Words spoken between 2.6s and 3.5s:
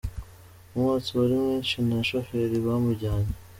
bamujyanye.